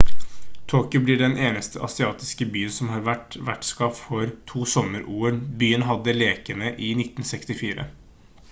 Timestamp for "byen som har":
2.55-3.03